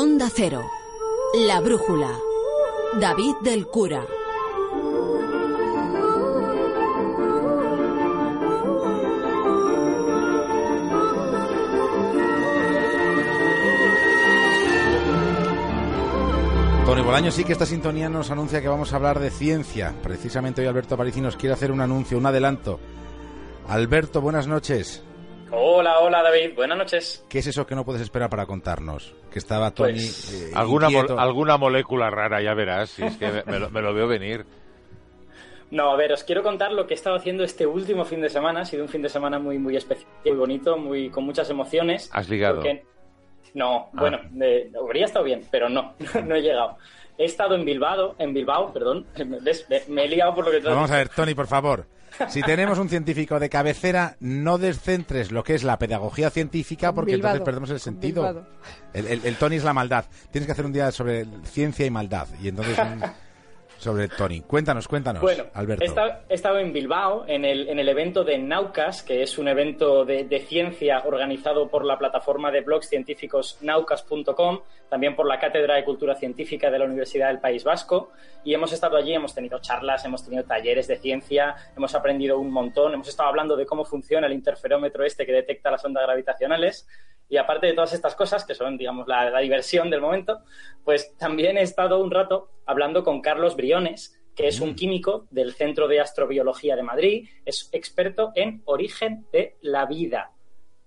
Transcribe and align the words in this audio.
Onda 0.00 0.30
Cero. 0.32 0.62
La 1.48 1.58
Brújula. 1.60 2.16
David 3.00 3.34
del 3.42 3.66
Cura. 3.66 4.06
Tony 16.86 17.02
Bolaño, 17.02 17.32
sí 17.32 17.42
que 17.42 17.50
esta 17.50 17.66
sintonía 17.66 18.08
nos 18.08 18.30
anuncia 18.30 18.62
que 18.62 18.68
vamos 18.68 18.92
a 18.92 18.96
hablar 18.96 19.18
de 19.18 19.30
ciencia. 19.30 19.96
Precisamente 20.00 20.60
hoy 20.60 20.68
Alberto 20.68 20.94
Aparici 20.94 21.20
nos 21.20 21.34
quiere 21.34 21.54
hacer 21.54 21.72
un 21.72 21.80
anuncio, 21.80 22.18
un 22.18 22.26
adelanto. 22.26 22.78
Alberto, 23.66 24.20
buenas 24.20 24.46
noches. 24.46 25.02
Hola, 25.50 26.00
hola 26.00 26.22
David, 26.22 26.54
buenas 26.54 26.76
noches. 26.76 27.24
¿Qué 27.28 27.38
es 27.38 27.46
eso 27.46 27.66
que 27.66 27.74
no 27.74 27.84
puedes 27.84 28.02
esperar 28.02 28.28
para 28.28 28.44
contarnos? 28.46 29.14
Que 29.30 29.38
estaba 29.38 29.70
Tony. 29.70 29.92
Pues, 29.92 30.50
eh, 30.50 30.52
Alguna, 30.54 31.56
molécula 31.56 32.10
rara, 32.10 32.42
ya 32.42 32.52
verás, 32.54 32.90
si 32.90 33.02
es 33.04 33.16
que 33.16 33.28
me, 33.30 33.42
me 33.44 33.58
lo, 33.58 33.70
me 33.70 33.80
lo 33.80 33.94
veo 33.94 34.06
venir. 34.06 34.44
No, 35.70 35.90
a 35.90 35.96
ver, 35.96 36.12
os 36.12 36.24
quiero 36.24 36.42
contar 36.42 36.72
lo 36.72 36.86
que 36.86 36.94
he 36.94 36.96
estado 36.96 37.16
haciendo 37.16 37.44
este 37.44 37.66
último 37.66 38.04
fin 38.04 38.20
de 38.20 38.28
semana. 38.30 38.60
Ha 38.60 38.64
sido 38.64 38.82
un 38.84 38.88
fin 38.88 39.02
de 39.02 39.08
semana 39.08 39.38
muy, 39.38 39.58
muy 39.58 39.76
especial, 39.76 40.08
muy 40.24 40.34
bonito, 40.36 40.76
muy, 40.78 41.10
con 41.10 41.24
muchas 41.24 41.48
emociones. 41.50 42.10
¿Has 42.12 42.28
ligado? 42.28 42.56
Porque- 42.56 42.84
No, 43.54 43.86
Ah. 43.94 44.00
bueno, 44.00 44.18
eh, 44.42 44.70
habría 44.78 45.06
estado 45.06 45.24
bien, 45.24 45.42
pero 45.50 45.68
no, 45.70 45.94
no 46.26 46.34
he 46.34 46.42
llegado. 46.42 46.76
He 47.16 47.24
estado 47.24 47.54
en 47.54 47.64
Bilbao, 47.64 48.14
en 48.18 48.32
Bilbao, 48.34 48.72
perdón. 48.72 49.06
¿Ves? 49.42 49.66
Me, 49.70 49.80
me 49.88 50.04
he 50.04 50.08
liado 50.08 50.34
por 50.34 50.44
lo 50.44 50.50
que 50.50 50.60
te 50.60 50.68
vamos 50.68 50.90
a 50.90 50.96
ver, 50.98 51.08
Tony, 51.08 51.34
por 51.34 51.46
favor. 51.46 51.86
Si 52.28 52.42
tenemos 52.42 52.78
un 52.78 52.88
científico 52.88 53.38
de 53.38 53.48
cabecera, 53.48 54.16
no 54.20 54.58
descentres 54.58 55.30
lo 55.30 55.44
que 55.44 55.54
es 55.54 55.62
la 55.64 55.78
pedagogía 55.78 56.30
científica 56.30 56.92
porque 56.92 57.12
Bilbado, 57.12 57.36
entonces 57.36 57.44
perdemos 57.44 57.70
el 57.70 57.80
sentido. 57.80 58.44
El, 58.92 59.06
el- 59.06 59.24
el 59.24 59.36
Tony 59.36 59.56
es 59.56 59.64
la 59.64 59.72
maldad. 59.72 60.04
Tienes 60.30 60.46
que 60.46 60.52
hacer 60.52 60.66
un 60.66 60.72
día 60.72 60.90
sobre 60.90 61.26
ciencia 61.44 61.86
y 61.86 61.90
maldad. 61.90 62.26
Y 62.42 62.48
entonces 62.48 62.78
un- 62.78 63.02
sobre 63.78 64.08
Tony. 64.08 64.40
Cuéntanos, 64.42 64.88
cuéntanos, 64.88 65.22
Bueno, 65.22 65.44
Alberto. 65.54 65.84
He, 66.28 66.34
estado, 66.34 66.58
en 66.58 66.72
Bilbao 66.72 67.24
en 67.26 67.44
el, 67.44 67.68
en 67.68 67.78
el 67.78 67.88
evento 67.88 68.24
de 68.24 68.38
Naucas, 68.38 69.02
que 69.02 69.22
es 69.22 69.38
un 69.38 69.48
evento 69.48 70.04
de, 70.04 70.24
de 70.24 70.40
ciencia 70.40 71.02
organizado 71.04 71.68
por 71.68 71.84
la 71.84 71.98
plataforma 71.98 72.50
de 72.50 72.60
blogs 72.60 72.88
científicos 72.88 73.58
naucas.com, 73.60 74.60
también 74.88 75.14
por 75.14 75.26
la 75.26 75.38
Cátedra 75.38 75.76
de 75.76 75.84
Cultura 75.84 76.14
Científica 76.14 76.70
de 76.70 76.78
la 76.78 76.84
Universidad 76.84 77.28
del 77.28 77.38
País 77.38 77.64
Vasco. 77.64 78.12
Y 78.44 78.54
hemos 78.54 78.72
estado 78.72 78.96
allí, 78.96 79.14
hemos 79.14 79.34
tenido 79.34 79.58
charlas, 79.60 80.04
hemos 80.04 80.24
tenido 80.24 80.44
talleres 80.44 80.88
de 80.88 80.96
ciencia, 80.96 81.54
hemos 81.76 81.94
aprendido 81.94 82.38
un 82.38 82.50
montón, 82.50 82.94
hemos 82.94 83.08
estado 83.08 83.28
hablando 83.28 83.56
de 83.56 83.66
cómo 83.66 83.84
funciona 83.84 84.26
el 84.26 84.32
interferómetro 84.32 85.04
este 85.04 85.24
que 85.24 85.32
detecta 85.32 85.70
las 85.70 85.84
ondas 85.84 86.04
gravitacionales. 86.04 86.86
Y 87.28 87.36
aparte 87.36 87.66
de 87.66 87.74
todas 87.74 87.92
estas 87.92 88.14
cosas, 88.14 88.44
que 88.44 88.54
son, 88.54 88.78
digamos, 88.78 89.06
la, 89.06 89.30
la 89.30 89.40
diversión 89.40 89.90
del 89.90 90.00
momento, 90.00 90.40
pues 90.84 91.16
también 91.16 91.58
he 91.58 91.62
estado 91.62 92.00
un 92.00 92.10
rato 92.10 92.50
hablando 92.64 93.04
con 93.04 93.20
Carlos 93.20 93.56
Briones, 93.56 94.18
que 94.34 94.46
es 94.46 94.60
un 94.60 94.76
químico 94.76 95.26
del 95.30 95.52
Centro 95.52 95.88
de 95.88 96.00
Astrobiología 96.00 96.76
de 96.76 96.84
Madrid, 96.84 97.28
es 97.44 97.68
experto 97.72 98.30
en 98.36 98.62
origen 98.66 99.26
de 99.32 99.56
la 99.62 99.84
vida. 99.84 100.30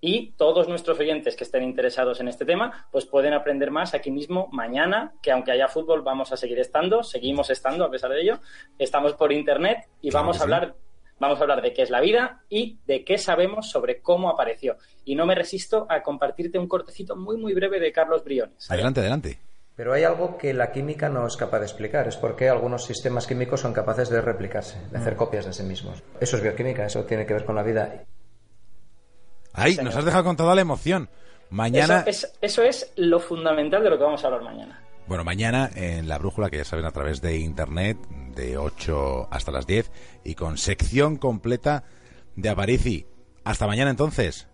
Y 0.03 0.31
todos 0.31 0.67
nuestros 0.67 0.97
oyentes 0.99 1.35
que 1.35 1.43
estén 1.43 1.63
interesados 1.63 2.19
en 2.19 2.27
este 2.27 2.43
tema, 2.43 2.87
pues 2.91 3.05
pueden 3.05 3.33
aprender 3.33 3.69
más 3.69 3.93
aquí 3.93 4.09
mismo 4.09 4.47
mañana, 4.51 5.13
que 5.21 5.31
aunque 5.31 5.51
haya 5.51 5.67
fútbol 5.67 6.01
vamos 6.01 6.31
a 6.31 6.37
seguir 6.37 6.59
estando, 6.59 7.03
seguimos 7.03 7.51
estando 7.51 7.85
a 7.85 7.91
pesar 7.91 8.09
de 8.11 8.21
ello. 8.21 8.39
Estamos 8.79 9.13
por 9.13 9.31
internet 9.31 9.89
y 10.01 10.09
vamos 10.09 10.41
a 10.41 10.45
sí. 10.45 10.73
Vamos 11.21 11.37
a 11.37 11.43
hablar 11.43 11.61
de 11.61 11.71
qué 11.71 11.83
es 11.83 11.91
la 11.91 12.01
vida 12.01 12.41
y 12.49 12.79
de 12.87 13.05
qué 13.05 13.19
sabemos 13.19 13.69
sobre 13.69 14.01
cómo 14.01 14.27
apareció. 14.31 14.77
Y 15.05 15.13
no 15.13 15.27
me 15.27 15.35
resisto 15.35 15.85
a 15.87 16.01
compartirte 16.01 16.57
un 16.57 16.67
cortecito 16.67 17.15
muy, 17.15 17.37
muy 17.37 17.53
breve 17.53 17.79
de 17.79 17.91
Carlos 17.91 18.23
Briones. 18.23 18.71
Adelante, 18.71 19.01
adelante. 19.01 19.39
Pero 19.75 19.93
hay 19.93 20.03
algo 20.03 20.35
que 20.39 20.51
la 20.51 20.71
química 20.71 21.09
no 21.09 21.27
es 21.27 21.37
capaz 21.37 21.59
de 21.59 21.65
explicar, 21.65 22.07
es 22.07 22.17
por 22.17 22.35
qué 22.35 22.49
algunos 22.49 22.85
sistemas 22.85 23.27
químicos 23.27 23.59
son 23.61 23.71
capaces 23.71 24.09
de 24.09 24.19
replicarse, 24.19 24.79
de 24.89 24.97
hacer 24.97 25.15
copias 25.15 25.45
de 25.45 25.53
sí 25.53 25.61
mismos. 25.61 26.01
Eso 26.19 26.37
es 26.37 26.43
bioquímica, 26.43 26.85
eso 26.87 27.03
tiene 27.05 27.27
que 27.27 27.35
ver 27.35 27.45
con 27.45 27.55
la 27.55 27.61
vida. 27.61 28.03
Ahí, 29.53 29.73
Señor. 29.73 29.85
nos 29.85 29.97
has 29.97 30.05
dejado 30.05 30.23
con 30.23 30.35
toda 30.35 30.55
la 30.55 30.61
emoción. 30.61 31.07
Mañana, 31.51 31.99
Eso, 32.07 32.09
es, 32.09 32.37
eso 32.41 32.63
es 32.63 32.93
lo 32.95 33.19
fundamental 33.19 33.83
de 33.83 33.91
lo 33.91 33.97
que 33.99 34.03
vamos 34.05 34.23
a 34.23 34.27
hablar 34.27 34.41
mañana. 34.41 34.81
bueno, 35.05 35.23
mañana 35.23 35.69
en 35.75 36.07
la 36.07 36.17
brújula, 36.17 36.49
que 36.49 36.57
ya 36.57 36.65
saben, 36.65 36.85
a 36.85 36.91
través 36.91 37.21
de 37.21 37.37
internet, 37.37 37.97
de 38.33 38.57
8 38.57 39.27
hasta 39.31 39.51
las 39.51 39.67
10, 39.67 39.91
y 40.23 40.35
con 40.35 40.57
sección 40.57 41.17
completa 41.17 41.83
de 42.35 42.49
Aparici. 42.49 43.05
Hasta 43.43 43.67
mañana 43.67 43.91
entonces. 43.91 44.47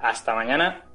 Hasta 0.00 0.34
mañana. 0.34 0.91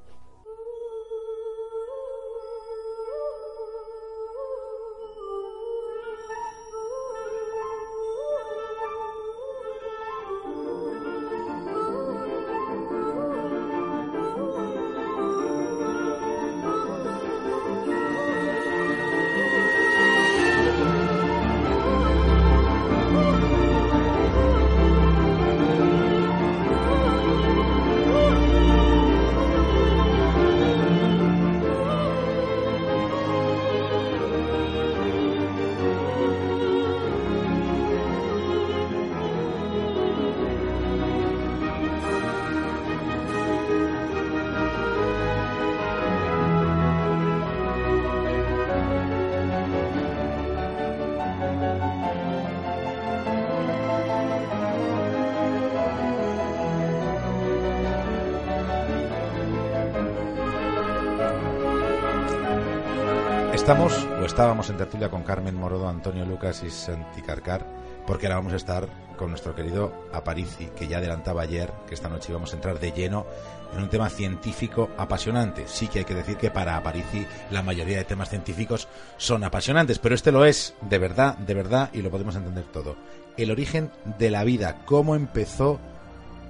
Estamos, 63.68 64.08
o 64.18 64.24
estábamos 64.24 64.70
en 64.70 64.78
tertulia 64.78 65.10
con 65.10 65.24
Carmen 65.24 65.54
Morodo, 65.54 65.90
Antonio 65.90 66.24
Lucas 66.24 66.62
y 66.64 66.70
Santi 66.70 67.20
Carcar, 67.20 67.66
porque 68.06 68.24
ahora 68.24 68.36
vamos 68.36 68.54
a 68.54 68.56
estar 68.56 68.88
con 69.18 69.28
nuestro 69.28 69.54
querido 69.54 70.06
Aparici, 70.10 70.70
que 70.74 70.88
ya 70.88 70.96
adelantaba 70.96 71.42
ayer 71.42 71.70
que 71.86 71.92
esta 71.92 72.08
noche 72.08 72.30
íbamos 72.30 72.50
a 72.50 72.56
entrar 72.56 72.80
de 72.80 72.92
lleno 72.92 73.26
en 73.74 73.82
un 73.82 73.90
tema 73.90 74.08
científico 74.08 74.88
apasionante. 74.96 75.64
Sí 75.66 75.86
que 75.86 75.98
hay 75.98 76.04
que 76.06 76.14
decir 76.14 76.38
que 76.38 76.50
para 76.50 76.78
Aparici 76.78 77.26
la 77.50 77.60
mayoría 77.60 77.98
de 77.98 78.04
temas 78.04 78.30
científicos 78.30 78.88
son 79.18 79.44
apasionantes, 79.44 79.98
pero 79.98 80.14
este 80.14 80.32
lo 80.32 80.46
es 80.46 80.74
de 80.80 80.98
verdad, 80.98 81.36
de 81.36 81.52
verdad, 81.52 81.90
y 81.92 82.00
lo 82.00 82.10
podemos 82.10 82.36
entender 82.36 82.64
todo. 82.64 82.96
El 83.36 83.50
origen 83.50 83.90
de 84.18 84.30
la 84.30 84.44
vida, 84.44 84.78
cómo 84.86 85.14
empezó 85.14 85.78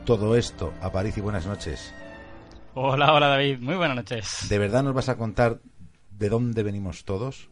todo 0.05 0.37
esto. 0.37 0.73
Aparici, 0.81 1.21
buenas 1.21 1.47
noches. 1.47 1.93
Hola, 2.75 3.13
hola 3.13 3.27
David, 3.27 3.59
muy 3.59 3.75
buenas 3.75 3.97
noches. 3.97 4.47
¿De 4.49 4.59
verdad 4.59 4.85
nos 4.85 4.95
vas 4.95 5.09
a 5.09 5.17
contar 5.17 5.59
de 6.19 6.29
dónde 6.29 6.63
venimos 6.63 7.05
todos? 7.05 7.49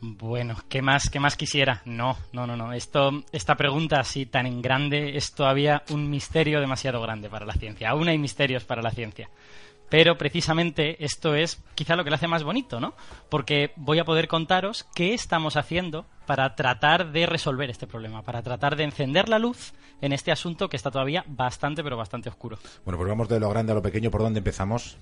Bueno, 0.00 0.56
¿qué 0.68 0.82
más, 0.82 1.08
qué 1.08 1.20
más 1.20 1.36
quisiera? 1.36 1.82
No, 1.84 2.16
no, 2.32 2.46
no, 2.46 2.56
no. 2.56 2.72
Esto, 2.72 3.24
esta 3.32 3.56
pregunta 3.56 3.98
así 3.98 4.26
tan 4.26 4.46
en 4.46 4.60
grande 4.60 5.16
es 5.16 5.32
todavía 5.32 5.82
un 5.90 6.10
misterio 6.10 6.60
demasiado 6.60 7.00
grande 7.00 7.30
para 7.30 7.46
la 7.46 7.54
ciencia. 7.54 7.90
Aún 7.90 8.08
hay 8.08 8.18
misterios 8.18 8.64
para 8.64 8.82
la 8.82 8.90
ciencia. 8.90 9.30
Pero 9.88 10.18
precisamente 10.18 11.02
esto 11.04 11.34
es 11.34 11.62
quizá 11.74 11.94
lo 11.94 12.04
que 12.04 12.10
lo 12.10 12.16
hace 12.16 12.26
más 12.26 12.42
bonito, 12.42 12.80
¿no? 12.80 12.94
Porque 13.30 13.72
voy 13.76 13.98
a 14.00 14.04
poder 14.04 14.26
contaros 14.26 14.84
qué 14.94 15.14
estamos 15.14 15.56
haciendo 15.56 16.06
para 16.26 16.56
tratar 16.56 17.12
de 17.12 17.24
resolver 17.24 17.70
este 17.70 17.86
problema, 17.86 18.22
para 18.22 18.42
tratar 18.42 18.76
de 18.76 18.84
encender 18.84 19.28
la 19.28 19.38
luz 19.38 19.74
en 20.00 20.12
este 20.12 20.32
asunto 20.32 20.68
que 20.68 20.76
está 20.76 20.90
todavía 20.90 21.24
bastante, 21.28 21.84
pero 21.84 21.96
bastante 21.96 22.28
oscuro. 22.28 22.58
Bueno, 22.84 22.98
pues 22.98 23.08
vamos 23.08 23.28
de 23.28 23.38
lo 23.38 23.48
grande 23.48 23.72
a 23.72 23.76
lo 23.76 23.82
pequeño. 23.82 24.10
¿Por 24.10 24.22
dónde 24.22 24.38
empezamos? 24.38 24.98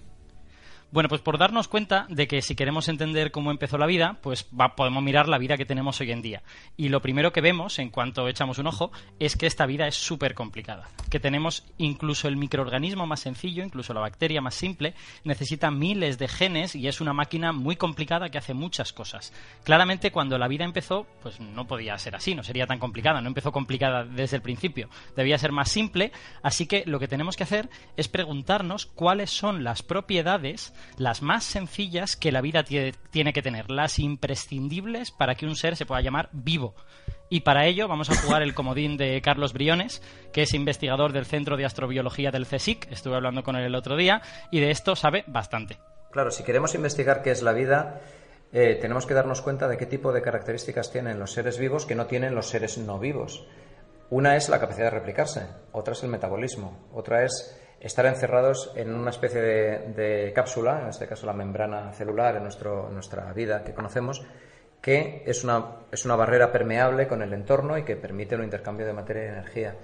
Bueno, 0.94 1.08
pues 1.08 1.23
por 1.23 1.38
darnos 1.38 1.67
cuenta 1.67 2.06
de 2.08 2.29
que 2.29 2.41
si 2.41 2.55
queremos 2.55 2.87
entender 2.87 3.32
cómo 3.32 3.50
empezó 3.50 3.79
la 3.79 3.87
vida, 3.87 4.19
pues 4.23 4.46
podemos 4.76 5.02
mirar 5.02 5.26
la 5.26 5.38
vida 5.38 5.56
que 5.56 5.67
tenemos 5.67 6.00
hoy 6.00 6.12
en 6.12 6.23
día. 6.23 6.44
Y 6.76 6.88
lo 6.88 7.02
primero 7.02 7.32
que 7.32 7.41
vemos, 7.41 7.81
en 7.81 7.91
cuanto 7.91 8.29
echamos 8.29 8.61
un 8.61 8.69
ojo, 8.69 8.93
es 9.19 9.35
que 9.35 9.49
esta 9.49 9.67
vida 9.67 9.88
es 9.88 9.96
súper 9.96 10.35
complicada. 10.35 10.88
Que 11.11 11.19
tenemos 11.19 11.64
incluso 11.79 12.29
el 12.29 12.37
microorganismo 12.37 13.08
más 13.08 13.19
sencillo, 13.19 13.64
incluso 13.64 13.93
la 13.93 14.02
bacteria 14.02 14.41
más 14.41 14.55
simple, 14.55 14.94
necesita 15.25 15.73
miles 15.73 16.17
de 16.17 16.29
genes 16.29 16.76
y 16.76 16.87
es 16.87 17.00
una 17.00 17.12
máquina 17.12 17.50
muy 17.50 17.75
complicada 17.75 18.29
que 18.29 18.38
hace 18.38 18.55
muchas 18.55 18.93
cosas. 18.93 19.32
Claramente, 19.64 20.12
cuando 20.12 20.38
la 20.38 20.46
vida 20.46 20.64
empezó, 20.64 21.08
pues 21.23 21.41
no 21.41 21.67
podía 21.67 21.99
ser 21.99 22.14
así, 22.14 22.37
no 22.37 22.44
sería 22.44 22.69
tan 22.69 22.79
complicada, 22.79 23.20
no 23.20 23.26
empezó 23.26 23.50
complicada 23.50 24.05
desde 24.05 24.37
el 24.37 24.43
principio. 24.43 24.88
Debía 25.17 25.38
ser 25.38 25.50
más 25.50 25.73
simple, 25.73 26.12
así 26.44 26.69
que 26.69 26.85
lo 26.87 27.00
que 27.00 27.08
tenemos 27.08 27.37
que 27.37 27.43
hacer 27.43 27.69
es 27.96 28.06
preguntarnos 28.06 28.87
cuáles 28.87 29.31
son 29.31 29.64
las 29.64 29.82
propiedades 29.82 30.73
las 30.96 31.22
más 31.22 31.44
sencillas 31.44 32.16
que 32.16 32.32
la 32.32 32.40
vida 32.40 32.64
tiene 32.64 33.32
que 33.32 33.42
tener, 33.42 33.70
las 33.70 33.98
imprescindibles 33.98 35.10
para 35.10 35.34
que 35.34 35.46
un 35.46 35.56
ser 35.56 35.76
se 35.76 35.86
pueda 35.86 36.00
llamar 36.00 36.28
vivo. 36.32 36.75
Y 37.31 37.40
para 37.40 37.66
ello 37.66 37.88
vamos 37.88 38.10
a 38.10 38.16
jugar 38.16 38.42
el 38.42 38.54
comodín 38.54 38.96
de 38.96 39.20
Carlos 39.20 39.52
Briones, 39.52 40.02
que 40.32 40.42
es 40.42 40.54
investigador 40.54 41.12
del 41.12 41.26
Centro 41.26 41.56
de 41.56 41.64
Astrobiología 41.64 42.31
del 42.31 42.46
CSIC, 42.46 42.90
estuve 42.92 43.16
hablando 43.16 43.42
con 43.42 43.56
él 43.56 43.64
el 43.64 43.75
otro 43.75 43.96
día, 43.96 44.22
y 44.50 44.60
de 44.60 44.70
esto 44.70 44.94
sabe 44.94 45.25
bastante. 45.26 45.78
Claro, 46.12 46.31
si 46.31 46.44
queremos 46.44 46.75
investigar 46.75 47.22
qué 47.22 47.32
es 47.32 47.42
la 47.42 47.52
vida, 47.52 48.00
eh, 48.52 48.78
tenemos 48.81 49.04
que 49.04 49.14
darnos 49.14 49.40
cuenta 49.40 49.66
de 49.66 49.76
qué 49.76 49.86
tipo 49.86 50.12
de 50.12 50.22
características 50.22 50.92
tienen 50.92 51.19
los 51.19 51.32
seres 51.32 51.58
vivos 51.58 51.86
que 51.86 51.96
no 51.96 52.06
tienen 52.06 52.36
los 52.36 52.48
seres 52.48 52.78
no 52.78 53.00
vivos. 53.00 53.44
Una 54.10 54.36
es 54.36 54.48
la 54.48 54.60
capacidad 54.60 54.92
de 54.92 54.98
replicarse, 54.98 55.46
otra 55.72 55.94
es 55.94 56.02
el 56.04 56.10
metabolismo, 56.10 56.86
otra 56.92 57.25
es 57.25 57.58
estar 57.84 58.06
encerrados 58.06 58.72
en 58.76 58.94
una 58.94 59.10
especie 59.10 59.40
de, 59.40 60.32
cápsula, 60.34 60.82
en 60.82 60.88
este 60.88 61.06
caso 61.06 61.26
la 61.26 61.34
membrana 61.34 61.92
celular 61.92 62.36
en 62.36 62.42
nuestro, 62.42 62.88
nuestra 62.90 63.31
vida 63.34 63.62
que 63.62 63.75
conocemos, 63.75 64.22
que 64.81 65.22
es 65.26 65.44
una, 65.44 65.76
es 65.92 66.04
una 66.06 66.16
barrera 66.16 66.50
permeable 66.50 67.06
con 67.06 67.20
el 67.22 67.32
entorno 67.34 67.76
y 67.76 67.84
que 67.84 67.96
permite 67.96 68.36
un 68.36 68.44
intercambio 68.44 68.86
de 68.86 68.94
materia 68.94 69.25
y 69.25 69.28
energía. 69.28 69.76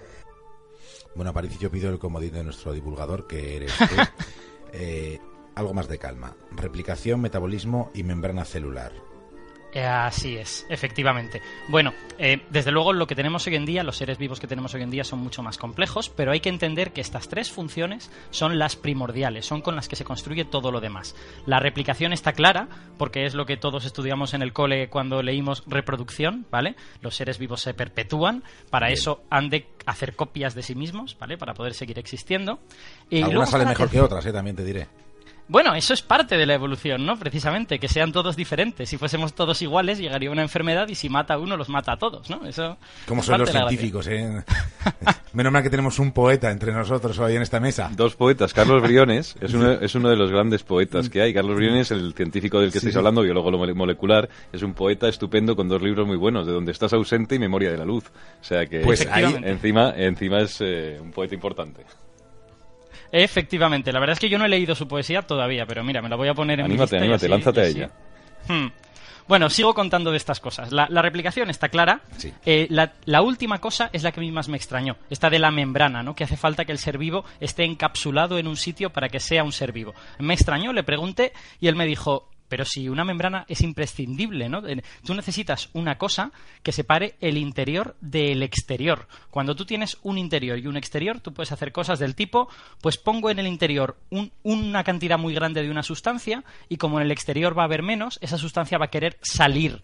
Bueno, 1.15 1.35
París, 1.35 1.59
yo 1.59 1.71
pido 1.71 1.91
el 1.91 1.99
comodín 1.99 2.33
de 2.33 2.45
nuestro 2.45 2.73
divulgador, 2.73 3.27
que 3.27 3.57
eres 3.57 3.75
eh, 4.73 5.19
algo 5.55 5.75
más 5.75 5.89
de 5.89 5.99
calma. 5.99 6.37
Replicación, 6.53 7.21
metabolismo 7.21 7.91
y 7.93 8.03
membrana 8.03 8.47
celular. 8.47 8.93
Eh, 9.73 9.85
así 9.85 10.37
es, 10.37 10.67
efectivamente. 10.69 11.41
Bueno, 11.69 11.93
eh, 12.19 12.43
desde 12.51 12.73
luego 12.73 12.93
lo 12.93 13.07
que 13.07 13.15
tenemos 13.15 13.47
hoy 13.47 13.55
en 13.55 13.65
día, 13.65 13.85
los 13.85 13.97
seres 13.97 14.19
vivos 14.19 14.41
que 14.41 14.49
tenemos 14.49 14.75
hoy 14.75 14.83
en 14.83 14.91
día 14.91 15.05
son 15.05 15.21
mucho 15.21 15.43
más 15.43 15.59
complejos, 15.59 16.09
pero 16.09 16.33
hay 16.33 16.41
que 16.41 16.49
entender 16.49 16.93
que 16.93 17.01
estas 17.01 17.29
tres 17.29 17.51
funciones 17.53 18.11
son 18.31 18.59
las 18.59 18.75
primordiales, 18.75 19.47
son 19.47 19.61
con 19.61 19.77
las 19.77 19.89
que 19.89 19.97
se 19.97 20.05
construye 20.05 20.45
todo 20.45 20.73
lo 20.73 20.81
demás. 20.81 21.15
La 21.47 21.61
replicación 21.61 22.13
está 22.13 22.33
clara, 22.33 22.69
porque 22.99 23.27
es 23.27 23.35
lo 23.35 23.47
que 23.47 23.57
todos 23.57 23.85
estudiamos 23.85 24.35
en 24.35 24.43
el 24.43 24.53
cole 24.53 24.89
cuando 24.89 25.23
leímos 25.23 25.63
reproducción, 25.67 26.47
¿vale? 26.51 26.75
Los 27.01 27.15
seres 27.15 27.39
vivos 27.39 27.61
se 27.61 27.75
perpetúan, 27.75 28.43
para 28.71 28.91
eso 28.91 29.23
han 29.31 29.51
de 29.51 29.69
hacer 29.87 30.17
copias 30.17 30.55
de 30.55 30.63
sí 30.63 30.75
mismos, 30.75 31.17
¿vale? 31.19 31.39
Para 31.39 31.55
poder 31.55 31.75
seguir 31.75 31.99
existiendo. 31.99 32.59
Y 33.09 33.23
Algunas 33.23 33.51
salen 33.51 33.69
mejor 33.69 33.89
que 33.89 34.01
otras, 34.01 34.27
¿eh? 34.27 34.33
también 34.33 34.57
te 34.57 34.65
diré. 34.65 34.89
Bueno, 35.51 35.75
eso 35.75 35.95
es 35.95 36.01
parte 36.01 36.39
de 36.39 36.47
la 36.47 36.55
evolución, 36.55 37.05
¿no? 37.05 37.19
Precisamente, 37.19 37.81
que 37.81 37.89
sean 37.89 38.13
todos 38.13 38.37
diferentes. 38.37 38.89
Si 38.89 38.97
fuésemos 38.97 39.35
todos 39.35 39.61
iguales, 39.63 39.99
llegaría 39.99 40.31
una 40.31 40.43
enfermedad 40.43 40.87
y 40.89 40.95
si 40.95 41.09
mata 41.09 41.35
a 41.35 41.39
uno, 41.39 41.57
los 41.57 41.69
mata 41.69 41.95
a 41.95 41.97
todos, 41.97 42.31
¿no? 42.31 42.47
Eso. 42.47 42.79
Como 43.05 43.21
son 43.21 43.41
los 43.41 43.51
científicos, 43.51 44.07
¿eh? 44.07 44.45
Menos 45.33 45.53
mal 45.53 45.65
que 45.65 45.71
tenemos 45.71 45.99
un 45.99 46.13
poeta 46.13 46.53
entre 46.53 46.71
nosotros 46.71 47.19
hoy 47.19 47.35
en 47.35 47.43
esta 47.43 47.59
mesa. 47.59 47.91
Dos 47.97 48.15
poetas. 48.15 48.55
Carlos 48.55 48.81
Briones 48.81 49.35
es 49.41 49.53
uno, 49.53 49.73
es 49.81 49.93
uno 49.97 50.09
de 50.09 50.15
los 50.15 50.31
grandes 50.31 50.63
poetas 50.63 51.11
que 51.11 51.21
hay. 51.21 51.35
Carlos 51.35 51.57
Briones, 51.57 51.91
el 51.91 52.15
científico 52.15 52.61
del 52.61 52.71
que 52.71 52.79
estáis 52.79 52.95
hablando, 52.95 53.23
biólogo 53.23 53.51
molecular, 53.75 54.29
es 54.53 54.63
un 54.63 54.73
poeta 54.73 55.09
estupendo 55.09 55.57
con 55.57 55.69
dos 55.69 55.83
libros 55.83 56.07
muy 56.07 56.17
buenos, 56.17 56.47
de 56.47 56.53
donde 56.53 56.71
estás 56.71 56.93
ausente 56.93 57.35
y 57.35 57.41
Memoria 57.41 57.73
de 57.73 57.77
la 57.77 57.85
Luz. 57.85 58.05
O 58.41 58.45
sea 58.45 58.67
que 58.67 58.83
pues 58.83 59.05
ahí, 59.11 59.37
encima, 59.43 59.95
encima 59.97 60.43
es 60.43 60.61
eh, 60.61 60.97
un 61.03 61.11
poeta 61.11 61.35
importante. 61.35 61.85
Efectivamente, 63.13 63.93
la 63.93 64.01
verdad 64.01 64.15
es 64.15 64.21
que 64.21 64.29
yo 64.29 64.39
no 64.39 64.45
he 64.45 64.49
leído 64.49 64.75
su 64.75 64.87
poesía 64.87 65.23
todavía, 65.23 65.67
pero 65.67 65.83
mira, 65.83 66.01
me 66.01 66.09
la 66.09 66.17
voy 66.17 66.29
a 66.29 66.35
poner 66.35 66.61
en 66.61 66.67
anímate, 66.67 66.97
mi 66.97 67.09
lista. 67.09 67.27
Anímate, 67.27 67.29
lánzate 67.29 67.61
a 67.61 67.65
ella. 67.65 67.91
Hmm. 68.49 68.69
Bueno, 69.31 69.49
sigo 69.49 69.75
contando 69.75 70.11
de 70.11 70.17
estas 70.17 70.41
cosas. 70.41 70.73
La, 70.73 70.87
replicación 70.87 71.51
está 71.51 71.69
clara. 71.69 72.01
Eh, 72.45 72.67
la, 72.69 73.23
última 73.23 73.61
cosa 73.61 73.89
es 73.93 74.03
la 74.03 74.11
que 74.11 74.19
a 74.19 74.23
mí 74.23 74.33
más 74.33 74.49
me 74.49 74.57
extrañó. 74.57 74.97
Esta 75.09 75.31
de 75.31 75.39
la 75.39 75.53
membrana, 75.53 76.03
¿no? 76.03 76.17
Que 76.17 76.25
hace 76.25 76.37
falta 76.37 76.65
que 76.65 76.73
el 76.73 76.79
ser 76.79 76.99
vivo 76.99 77.25
esté 77.39 77.63
encapsulado 77.63 78.39
en 78.39 78.49
un 78.49 78.57
sitio 78.57 78.91
para 78.91 79.09
que 79.09 79.21
sea 79.21 79.45
un 79.45 79.53
ser 79.53 79.71
vivo. 79.71 79.95
Me 80.19 80.35
extrañó, 80.35 80.73
le 80.73 80.83
pregunté 80.83 81.33
y 81.61 81.69
él 81.69 81.77
me 81.77 81.87
dijo, 81.87 82.29
pero 82.51 82.65
si 82.67 82.89
una 82.89 83.05
membrana 83.05 83.47
es 83.49 83.63
imprescindible, 83.63 84.49
¿no? 84.51 84.61
Tú 85.05 85.15
necesitas 85.15 85.71
una 85.73 85.97
cosa 85.97 86.33
que 86.63 86.73
separe 86.73 87.15
el 87.21 87.39
interior 87.39 87.97
del 88.01 88.43
exterior. 88.43 89.07
Cuando 89.31 89.55
tú 89.55 89.65
tienes 89.65 89.97
un 90.03 90.19
interior 90.19 90.59
y 90.59 90.67
un 90.67 90.77
exterior, 90.77 91.21
tú 91.21 91.33
puedes 91.33 91.53
hacer 91.53 91.73
cosas 91.73 92.01
del 92.01 92.17
tipo, 92.17 92.49
pues 92.83 92.99
pongo 92.99 93.31
en 93.31 93.39
el 93.39 93.47
interior 93.47 93.97
una 94.43 94.85
cantidad 94.85 95.17
muy 95.17 95.33
grande 95.33 95.63
de 95.63 95.71
una 95.71 95.85
sustancia 95.85 96.45
y 96.69 96.77
como 96.77 96.99
en 96.99 97.07
el 97.07 97.13
exterior 97.13 97.57
va 97.57 97.63
a 97.63 97.67
haber 97.67 97.83
menos, 97.83 98.19
esa 98.21 98.37
sustancia 98.37 98.79
va 98.79 98.87
a 98.87 98.91
querer 98.91 99.17
salir 99.23 99.83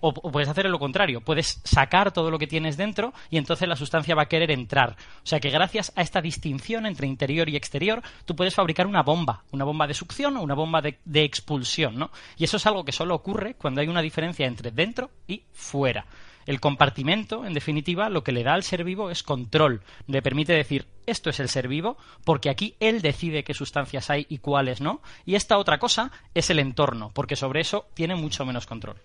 o, 0.00 0.12
puedes 0.12 0.48
hacer 0.48 0.66
lo 0.66 0.78
contrario, 0.78 1.20
puedes 1.20 1.60
sacar 1.64 2.12
todo 2.12 2.30
lo 2.30 2.38
que 2.38 2.46
tienes 2.46 2.76
dentro 2.76 3.12
y 3.30 3.38
entonces 3.38 3.68
la 3.68 3.76
sustancia 3.76 4.14
va 4.14 4.22
a 4.22 4.28
querer 4.28 4.50
entrar. 4.50 4.96
O 5.22 5.26
sea 5.26 5.40
que 5.40 5.50
gracias 5.50 5.92
a 5.96 6.02
esta 6.02 6.20
distinción 6.20 6.86
entre 6.86 7.06
interior 7.06 7.48
y 7.48 7.56
exterior, 7.56 8.02
tú 8.24 8.36
puedes 8.36 8.54
fabricar 8.54 8.86
una 8.86 9.02
bomba, 9.02 9.44
una 9.52 9.64
bomba 9.64 9.86
de 9.86 9.94
succión 9.94 10.36
o 10.36 10.42
una 10.42 10.54
bomba 10.54 10.80
de, 10.80 10.98
de 11.04 11.24
expulsión, 11.24 11.96
¿no? 11.96 12.10
Y 12.36 12.44
eso 12.44 12.56
es 12.56 12.66
algo 12.66 12.84
que 12.84 12.92
solo 12.92 13.14
ocurre 13.14 13.54
cuando 13.54 13.80
hay 13.80 13.88
una 13.88 14.02
diferencia 14.02 14.46
entre 14.46 14.70
dentro 14.70 15.10
y 15.26 15.42
fuera. 15.52 16.06
El 16.48 16.60
compartimento, 16.60 17.44
en 17.44 17.52
definitiva, 17.52 18.08
lo 18.08 18.24
que 18.24 18.32
le 18.32 18.42
da 18.42 18.54
al 18.54 18.62
ser 18.62 18.82
vivo 18.82 19.10
es 19.10 19.22
control. 19.22 19.82
Le 20.06 20.22
permite 20.22 20.54
decir, 20.54 20.86
esto 21.04 21.28
es 21.28 21.40
el 21.40 21.50
ser 21.50 21.68
vivo, 21.68 21.98
porque 22.24 22.48
aquí 22.48 22.74
él 22.80 23.02
decide 23.02 23.44
qué 23.44 23.52
sustancias 23.52 24.08
hay 24.08 24.24
y 24.30 24.38
cuáles 24.38 24.80
no. 24.80 25.02
Y 25.26 25.34
esta 25.34 25.58
otra 25.58 25.78
cosa 25.78 26.10
es 26.32 26.48
el 26.48 26.58
entorno, 26.58 27.10
porque 27.12 27.36
sobre 27.36 27.60
eso 27.60 27.86
tiene 27.92 28.14
mucho 28.14 28.46
menos 28.46 28.64
control. 28.64 28.96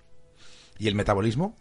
¿Y 0.78 0.88
el 0.88 0.96
metabolismo? 0.96 1.56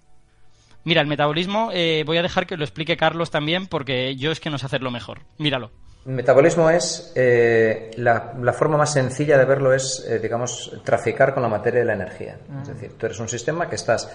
Mira, 0.84 1.00
el 1.00 1.06
metabolismo 1.06 1.70
eh, 1.72 2.02
voy 2.04 2.16
a 2.18 2.22
dejar 2.22 2.46
que 2.46 2.56
lo 2.56 2.64
explique 2.64 2.96
Carlos 2.96 3.30
también 3.30 3.66
porque 3.66 4.16
yo 4.16 4.32
es 4.32 4.40
que 4.40 4.50
no 4.50 4.58
sé 4.58 4.66
hacerlo 4.66 4.90
mejor. 4.90 5.20
Míralo. 5.38 5.70
El 6.04 6.14
metabolismo 6.14 6.68
es, 6.68 7.12
eh, 7.14 7.92
la, 7.96 8.34
forma 8.52 8.76
más 8.76 8.92
sencilla 8.92 9.38
de 9.38 9.44
verlo 9.44 9.72
es, 9.72 10.04
eh, 10.08 10.18
digamos, 10.18 10.72
traficar 10.84 11.32
con 11.32 11.44
la 11.44 11.48
materia 11.48 11.82
y 11.82 11.84
la 11.84 11.94
energía. 11.94 12.38
Es 12.62 12.68
ah. 12.68 12.72
decir, 12.72 12.98
tú 12.98 13.06
eres 13.06 13.20
un 13.20 13.28
sistema 13.28 13.68
que 13.68 13.76
estás 13.76 14.10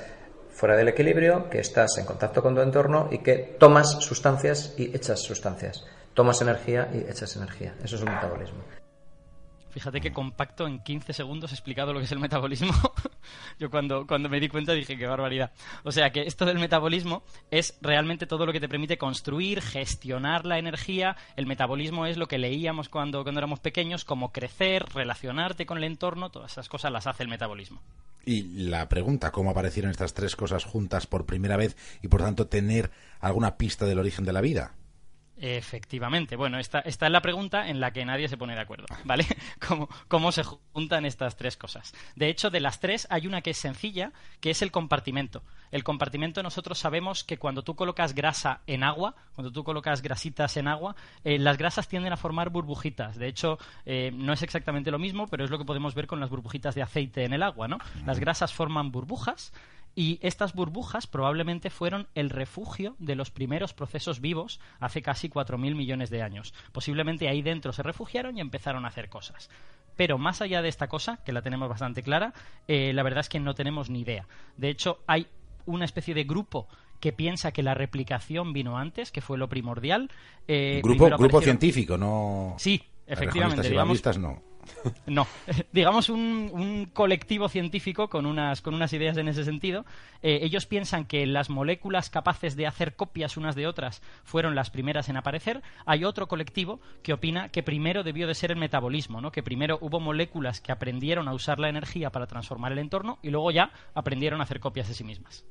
fuera 0.51 0.75
del 0.75 0.89
equilibrio, 0.89 1.49
que 1.49 1.59
estás 1.59 1.97
en 1.97 2.05
contacto 2.05 2.41
con 2.41 2.55
tu 2.55 2.61
entorno 2.61 3.07
y 3.09 3.19
que 3.19 3.55
tomas 3.57 4.03
sustancias 4.03 4.73
y 4.77 4.93
echas 4.93 5.21
sustancias. 5.21 5.85
Tomas 6.13 6.41
energía 6.41 6.89
y 6.93 7.09
echas 7.09 7.37
energía. 7.37 7.75
Eso 7.81 7.95
es 7.95 8.01
el 8.01 8.09
metabolismo. 8.09 8.63
Fíjate 9.77 10.01
que 10.01 10.11
compacto 10.11 10.65
en 10.65 10.79
15 10.79 11.13
segundos 11.13 11.51
explicado 11.51 11.93
lo 11.93 11.99
que 11.99 12.05
es 12.05 12.11
el 12.11 12.17
metabolismo. 12.17 12.73
Yo 13.59 13.69
cuando, 13.69 14.07
cuando 14.07 14.27
me 14.27 14.39
di 14.39 14.49
cuenta 14.49 14.73
dije 14.73 14.97
qué 14.97 15.05
barbaridad. 15.05 15.51
O 15.83 15.91
sea 15.91 16.11
que 16.11 16.21
esto 16.21 16.45
del 16.45 16.57
metabolismo 16.57 17.21
es 17.51 17.77
realmente 17.79 18.25
todo 18.25 18.47
lo 18.47 18.53
que 18.53 18.59
te 18.59 18.67
permite 18.67 18.97
construir, 18.97 19.61
gestionar 19.61 20.47
la 20.47 20.57
energía. 20.57 21.15
El 21.35 21.45
metabolismo 21.45 22.07
es 22.07 22.17
lo 22.17 22.27
que 22.27 22.39
leíamos 22.39 22.89
cuando, 22.89 23.21
cuando 23.21 23.39
éramos 23.39 23.59
pequeños, 23.59 24.03
como 24.03 24.31
crecer, 24.31 24.83
relacionarte 24.95 25.67
con 25.67 25.77
el 25.77 25.83
entorno, 25.83 26.31
todas 26.31 26.53
esas 26.53 26.69
cosas 26.69 26.91
las 26.91 27.05
hace 27.05 27.21
el 27.21 27.29
metabolismo. 27.29 27.79
Y 28.25 28.41
la 28.67 28.89
pregunta, 28.89 29.31
¿cómo 29.31 29.51
aparecieron 29.51 29.91
estas 29.91 30.15
tres 30.15 30.35
cosas 30.35 30.65
juntas 30.65 31.05
por 31.05 31.27
primera 31.27 31.55
vez 31.55 31.77
y 32.01 32.07
por 32.07 32.23
tanto 32.23 32.47
tener 32.47 32.89
alguna 33.19 33.57
pista 33.57 33.85
del 33.85 33.99
origen 33.99 34.25
de 34.25 34.33
la 34.33 34.41
vida? 34.41 34.73
Efectivamente. 35.39 36.35
Bueno, 36.35 36.57
esta, 36.57 36.79
esta, 36.79 37.05
es 37.05 37.11
la 37.11 37.21
pregunta 37.21 37.69
en 37.69 37.79
la 37.79 37.91
que 37.91 38.05
nadie 38.05 38.27
se 38.27 38.37
pone 38.37 38.55
de 38.55 38.61
acuerdo, 38.61 38.85
¿vale? 39.03 39.25
¿Cómo, 39.67 39.87
¿Cómo, 40.07 40.31
se 40.31 40.43
juntan 40.43 41.05
estas 41.05 41.37
tres 41.37 41.57
cosas? 41.57 41.93
De 42.15 42.27
hecho, 42.27 42.49
de 42.49 42.59
las 42.59 42.79
tres 42.79 43.07
hay 43.11 43.27
una 43.27 43.41
que 43.41 43.51
es 43.51 43.57
sencilla, 43.57 44.13
que 44.41 44.49
es 44.49 44.61
el 44.61 44.71
compartimento. 44.71 45.43
El 45.71 45.83
compartimento 45.83 46.41
nosotros 46.41 46.79
sabemos 46.79 47.23
que 47.23 47.37
cuando 47.37 47.63
tú 47.63 47.75
colocas 47.75 48.15
grasa 48.15 48.61
en 48.65 48.83
agua, 48.83 49.15
cuando 49.35 49.51
tú 49.51 49.63
colocas 49.63 50.01
grasitas 50.01 50.57
en 50.57 50.67
agua, 50.67 50.95
eh, 51.23 51.37
las 51.37 51.57
grasas 51.57 51.87
tienden 51.87 52.13
a 52.13 52.17
formar 52.17 52.49
burbujitas. 52.49 53.17
De 53.17 53.27
hecho, 53.27 53.59
eh, 53.85 54.11
no 54.13 54.33
es 54.33 54.41
exactamente 54.41 54.89
lo 54.89 54.97
mismo, 54.97 55.27
pero 55.27 55.43
es 55.43 55.51
lo 55.51 55.59
que 55.59 55.65
podemos 55.65 55.93
ver 55.93 56.07
con 56.07 56.19
las 56.19 56.29
burbujitas 56.29 56.73
de 56.73 56.81
aceite 56.81 57.25
en 57.25 57.33
el 57.33 57.43
agua, 57.43 57.67
¿no? 57.67 57.77
Las 58.05 58.19
grasas 58.19 58.53
forman 58.53 58.91
burbujas 58.91 59.51
y 59.97 60.19
estas 60.21 60.53
burbujas 60.53 61.07
probablemente 61.07 61.71
fueron 61.71 62.07
el 62.13 62.29
refugio 62.29 62.95
de 62.99 63.15
los 63.15 63.31
primeros 63.31 63.73
procesos 63.73 64.21
vivos 64.21 64.59
hace 64.79 65.01
casi 65.01 65.27
4.000 65.27 65.73
millones 65.73 66.11
de 66.11 66.21
años. 66.21 66.53
Posiblemente 66.71 67.27
ahí 67.27 67.41
dentro 67.41 67.73
se 67.73 67.81
refugiaron 67.81 68.37
y 68.37 68.41
empezaron 68.41 68.85
a 68.85 68.89
hacer 68.89 69.09
cosas. 69.09 69.49
Pero 69.95 70.19
más 70.19 70.43
allá 70.43 70.61
de 70.61 70.69
esta 70.69 70.87
cosa, 70.87 71.17
que 71.25 71.31
la 71.31 71.41
tenemos 71.41 71.67
bastante 71.67 72.03
clara, 72.03 72.35
eh, 72.67 72.93
la 72.93 73.01
verdad 73.01 73.21
es 73.21 73.29
que 73.29 73.39
no 73.39 73.55
tenemos 73.55 73.89
ni 73.89 74.01
idea. 74.01 74.27
De 74.55 74.69
hecho, 74.69 74.99
hay 75.07 75.25
una 75.65 75.85
especie 75.85 76.13
de 76.13 76.25
grupo 76.25 76.67
que 76.99 77.11
piensa 77.11 77.51
que 77.51 77.63
la 77.63 77.73
replicación 77.73 78.53
vino 78.53 78.77
antes, 78.77 79.11
que 79.11 79.21
fue 79.21 79.39
lo 79.39 79.49
primordial. 79.49 80.11
Eh, 80.47 80.79
grupo, 80.83 81.09
grupo 81.17 81.41
científico, 81.41 81.97
no. 81.97 82.53
Sí, 82.59 82.83
efectivamente. 83.07 83.67
Digamos, 83.67 84.17
no. 84.19 84.43
No, 85.05 85.27
digamos 85.71 86.09
un, 86.09 86.89
colectivo 86.93 87.49
científico 87.49 88.09
con 88.09 88.25
unas, 88.25 88.61
con 88.61 88.73
unas 88.73 88.93
ideas 88.93 89.17
en 89.17 89.27
ese 89.27 89.43
sentido. 89.43 89.85
Eh, 90.21 90.39
ellos 90.41 90.65
piensan 90.65 91.05
que 91.05 91.25
las 91.25 91.49
moléculas 91.49 92.09
capaces 92.09 92.55
de 92.55 92.67
hacer 92.67 92.95
copias 92.95 93.37
unas 93.37 93.55
de 93.55 93.67
otras 93.67 94.01
fueron 94.23 94.55
las 94.55 94.69
primeras 94.69 95.09
en 95.09 95.17
aparecer. 95.17 95.61
Hay 95.85 96.03
otro 96.03 96.27
colectivo 96.27 96.79
que 97.03 97.13
opina 97.13 97.49
que 97.49 97.63
primero 97.63 98.03
debió 98.03 98.27
de 98.27 98.35
ser 98.35 98.51
el 98.51 98.57
metabolismo, 98.57 99.21
¿no? 99.21 99.31
que 99.31 99.43
primero 99.43 99.77
hubo 99.81 99.99
moléculas 99.99 100.61
que 100.61 100.71
aprendieron 100.71 101.27
a 101.27 101.33
usar 101.33 101.59
la 101.59 101.69
energía 101.69 102.11
para 102.11 102.27
transformar 102.27 102.71
el 102.71 102.79
entorno 102.79 103.19
y 103.21 103.29
luego 103.29 103.51
ya 103.51 103.71
aprendieron 103.93 104.41
a 104.41 104.43
hacer 104.43 104.59
copias 104.59 104.87
de 104.87 104.93
sí 104.93 105.03
mismas. 105.03 105.45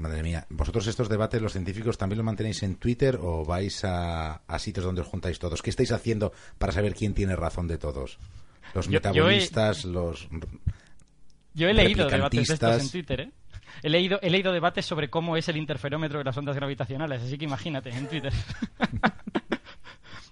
Madre 0.00 0.22
mía, 0.22 0.46
¿vosotros 0.48 0.86
estos 0.86 1.08
debates, 1.08 1.42
los 1.42 1.52
científicos, 1.52 1.98
también 1.98 2.18
los 2.18 2.24
mantenéis 2.24 2.62
en 2.62 2.76
Twitter 2.76 3.18
o 3.20 3.44
vais 3.44 3.84
a, 3.84 4.36
a 4.46 4.58
sitios 4.58 4.84
donde 4.84 5.02
os 5.02 5.06
juntáis 5.06 5.38
todos? 5.38 5.60
¿Qué 5.60 5.70
estáis 5.70 5.92
haciendo 5.92 6.32
para 6.58 6.72
saber 6.72 6.94
quién 6.94 7.12
tiene 7.12 7.36
razón 7.36 7.68
de 7.68 7.76
todos? 7.76 8.18
Los 8.74 8.88
metabolistas, 8.88 9.84
los... 9.84 10.28
Yo 11.54 11.68
he 11.68 11.74
leído 11.74 12.08
debates 12.08 12.48
de 12.48 12.54
estos 12.54 12.82
en 12.82 12.90
Twitter, 12.90 13.20
¿eh? 13.20 13.30
He 13.82 13.88
leído, 13.88 14.18
he 14.22 14.30
leído 14.30 14.52
debates 14.52 14.84
sobre 14.84 15.10
cómo 15.10 15.36
es 15.36 15.48
el 15.48 15.56
interferómetro 15.56 16.18
de 16.18 16.24
las 16.24 16.36
ondas 16.36 16.56
gravitacionales, 16.56 17.22
así 17.22 17.38
que 17.38 17.44
imagínate, 17.44 17.90
en 17.90 18.06
Twitter. 18.08 18.32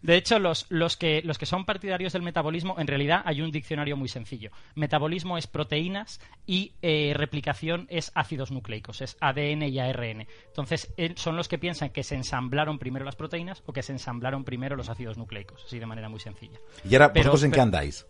De 0.03 0.17
hecho, 0.17 0.39
los, 0.39 0.67
los, 0.69 0.97
que, 0.97 1.23
los 1.25 1.39
que 1.39 1.47
son 1.47 1.65
partidarios 1.65 2.13
del 2.13 2.23
metabolismo, 2.23 2.77
en 2.79 2.87
realidad 2.87 3.23
hay 3.25 3.43
un 3.43 3.51
diccionario 3.51 3.97
muy 3.97 4.09
sencillo. 4.09 4.51
Metabolismo 4.75 5.39
es 5.39 5.47
proteínas 5.47 6.21
y 6.47 6.73
eh, 6.83 7.13
replicación 7.15 7.87
es 7.91 8.13
ácidos 8.15 8.51
nucleicos, 8.51 9.01
es 9.01 9.17
ADN 9.21 9.63
y 9.65 9.79
ARN. 9.79 10.27
Entonces, 10.47 10.93
son 11.17 11.37
los 11.37 11.49
que 11.49 11.59
piensan 11.59 11.91
que 11.91 12.03
se 12.03 12.15
ensamblaron 12.15 12.79
primero 12.79 13.05
las 13.05 13.17
proteínas 13.17 13.63
o 13.67 13.73
que 13.73 13.83
se 13.83 13.93
ensamblaron 13.93 14.45
primero 14.45 14.77
los 14.77 14.89
ácidos 14.89 15.19
nucleicos, 15.19 15.65
así 15.65 15.79
de 15.79 15.87
manera 15.87 16.09
muy 16.09 16.21
sencilla. 16.21 16.59
¿Y 16.89 16.95
ahora 16.95 17.09
vosotros 17.09 17.43
en 17.45 17.53
qué 17.53 17.61
andáis? 17.61 18.07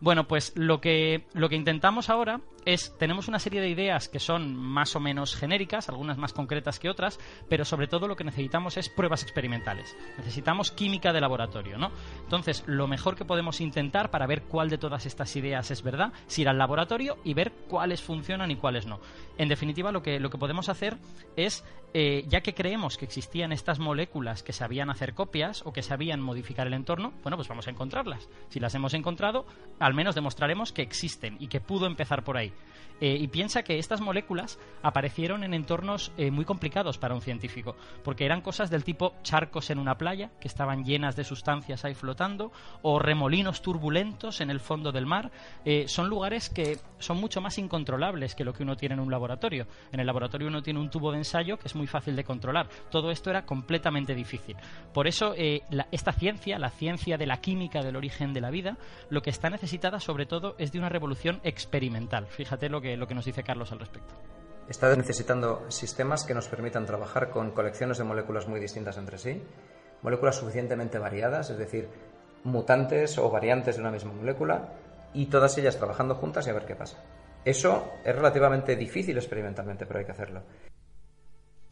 Bueno, 0.00 0.26
pues 0.26 0.52
lo 0.56 0.80
que, 0.80 1.26
lo 1.34 1.48
que 1.48 1.56
intentamos 1.56 2.10
ahora 2.10 2.40
es, 2.64 2.96
tenemos 2.98 3.28
una 3.28 3.38
serie 3.38 3.60
de 3.60 3.68
ideas 3.68 4.08
que 4.08 4.18
son 4.18 4.56
más 4.56 4.96
o 4.96 5.00
menos 5.00 5.36
genéricas, 5.36 5.88
algunas 5.88 6.18
más 6.18 6.32
concretas 6.32 6.78
que 6.78 6.88
otras, 6.88 7.18
pero 7.48 7.64
sobre 7.64 7.86
todo 7.86 8.08
lo 8.08 8.16
que 8.16 8.24
necesitamos 8.24 8.76
es 8.76 8.88
pruebas 8.88 9.22
experimentales. 9.22 9.96
Necesitamos 10.16 10.70
química 10.70 11.12
de 11.12 11.20
laboratorio, 11.20 11.78
¿no? 11.78 11.90
Entonces, 12.22 12.64
lo 12.66 12.86
mejor 12.86 13.16
que 13.16 13.24
podemos 13.24 13.60
intentar 13.60 14.10
para 14.10 14.26
ver 14.26 14.42
cuál 14.42 14.70
de 14.70 14.78
todas 14.78 15.06
estas 15.06 15.34
ideas 15.36 15.70
es 15.70 15.82
verdad, 15.82 16.12
es 16.26 16.38
ir 16.38 16.48
al 16.48 16.58
laboratorio 16.58 17.18
y 17.24 17.34
ver 17.34 17.52
cuáles 17.68 18.02
funcionan 18.02 18.50
y 18.50 18.56
cuáles 18.56 18.86
no. 18.86 19.00
En 19.36 19.48
definitiva, 19.48 19.92
lo 19.92 20.02
que, 20.02 20.20
lo 20.20 20.30
que 20.30 20.38
podemos 20.38 20.68
hacer 20.68 20.96
es, 21.36 21.64
eh, 21.92 22.24
ya 22.28 22.40
que 22.40 22.54
creemos 22.54 22.96
que 22.96 23.04
existían 23.04 23.52
estas 23.52 23.78
moléculas 23.78 24.42
que 24.42 24.52
sabían 24.52 24.90
hacer 24.90 25.14
copias 25.14 25.62
o 25.66 25.72
que 25.72 25.82
sabían 25.82 26.20
modificar 26.20 26.66
el 26.66 26.74
entorno, 26.74 27.12
bueno, 27.22 27.36
pues 27.36 27.48
vamos 27.48 27.66
a 27.66 27.70
encontrarlas. 27.70 28.28
Si 28.48 28.60
las 28.60 28.74
hemos 28.74 28.94
encontrado, 28.94 29.46
al 29.84 29.92
menos 29.92 30.14
demostraremos 30.14 30.72
que 30.72 30.80
existen 30.80 31.36
y 31.40 31.48
que 31.48 31.60
pudo 31.60 31.86
empezar 31.86 32.24
por 32.24 32.38
ahí. 32.38 32.54
Eh, 33.00 33.18
y 33.20 33.28
piensa 33.28 33.62
que 33.62 33.78
estas 33.78 34.00
moléculas 34.00 34.58
aparecieron 34.82 35.42
en 35.42 35.52
entornos 35.52 36.12
eh, 36.16 36.30
muy 36.30 36.44
complicados 36.44 36.96
para 36.96 37.14
un 37.14 37.20
científico, 37.20 37.76
porque 38.02 38.24
eran 38.24 38.40
cosas 38.40 38.70
del 38.70 38.84
tipo 38.84 39.14
charcos 39.22 39.70
en 39.70 39.78
una 39.78 39.98
playa, 39.98 40.30
que 40.40 40.48
estaban 40.48 40.84
llenas 40.84 41.16
de 41.16 41.24
sustancias 41.24 41.84
ahí 41.84 41.94
flotando, 41.94 42.52
o 42.82 42.98
remolinos 42.98 43.62
turbulentos 43.62 44.40
en 44.40 44.50
el 44.50 44.60
fondo 44.60 44.92
del 44.92 45.06
mar. 45.06 45.32
Eh, 45.64 45.86
son 45.88 46.08
lugares 46.08 46.48
que 46.48 46.78
son 46.98 47.18
mucho 47.18 47.40
más 47.40 47.58
incontrolables 47.58 48.34
que 48.34 48.44
lo 48.44 48.52
que 48.52 48.62
uno 48.62 48.76
tiene 48.76 48.94
en 48.94 49.00
un 49.00 49.10
laboratorio. 49.10 49.66
En 49.92 50.00
el 50.00 50.06
laboratorio 50.06 50.48
uno 50.48 50.62
tiene 50.62 50.80
un 50.80 50.88
tubo 50.88 51.10
de 51.10 51.18
ensayo 51.18 51.58
que 51.58 51.68
es 51.68 51.74
muy 51.74 51.86
fácil 51.86 52.14
de 52.16 52.24
controlar. 52.24 52.68
Todo 52.90 53.10
esto 53.10 53.28
era 53.28 53.44
completamente 53.44 54.14
difícil. 54.14 54.56
Por 54.92 55.06
eso, 55.08 55.34
esta 55.34 56.12
ciencia, 56.12 56.58
la 56.58 56.70
ciencia 56.70 57.18
de 57.18 57.26
la 57.26 57.40
química 57.40 57.82
del 57.82 57.96
origen 57.96 58.32
de 58.32 58.40
la 58.40 58.50
vida, 58.50 58.78
lo 59.10 59.20
que 59.20 59.30
está 59.30 59.50
sobre 60.00 60.26
todo 60.26 60.54
es 60.58 60.72
de 60.72 60.78
una 60.78 60.88
revolución 60.88 61.40
experimental. 61.42 62.26
Fíjate 62.26 62.68
lo 62.68 62.80
lo 62.80 63.06
que 63.06 63.14
nos 63.14 63.24
dice 63.24 63.42
Carlos 63.42 63.72
al 63.72 63.80
respecto. 63.80 64.14
Está 64.68 64.94
necesitando 64.96 65.64
sistemas 65.68 66.24
que 66.24 66.34
nos 66.34 66.48
permitan 66.48 66.86
trabajar 66.86 67.30
con 67.30 67.50
colecciones 67.50 67.98
de 67.98 68.04
moléculas 68.04 68.48
muy 68.48 68.60
distintas 68.60 68.96
entre 68.96 69.18
sí, 69.18 69.42
moléculas 70.02 70.36
suficientemente 70.36 70.98
variadas, 70.98 71.50
es 71.50 71.58
decir, 71.58 71.88
mutantes 72.44 73.18
o 73.18 73.28
variantes 73.30 73.76
de 73.76 73.82
una 73.82 73.90
misma 73.90 74.12
molécula, 74.12 74.70
y 75.12 75.26
todas 75.26 75.56
ellas 75.58 75.76
trabajando 75.76 76.14
juntas 76.14 76.46
y 76.46 76.50
a 76.50 76.54
ver 76.54 76.64
qué 76.66 76.76
pasa. 76.76 76.98
Eso 77.44 77.92
es 78.04 78.14
relativamente 78.14 78.74
difícil 78.74 79.16
experimentalmente, 79.16 79.84
pero 79.84 79.98
hay 79.98 80.06
que 80.06 80.12
hacerlo. 80.12 80.42